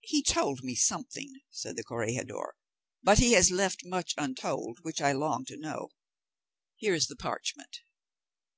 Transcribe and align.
"He 0.00 0.22
told 0.22 0.62
me 0.62 0.74
something," 0.74 1.30
said 1.50 1.76
the 1.76 1.84
corregidor, 1.84 2.56
"but 3.02 3.18
he 3.18 3.32
has 3.32 3.50
left 3.50 3.84
much 3.84 4.14
untold 4.16 4.78
which 4.80 5.02
I 5.02 5.12
long 5.12 5.44
to 5.44 5.58
know. 5.58 5.90
Here 6.78 6.94
is 6.94 7.06
the 7.08 7.16
parchment." 7.16 7.80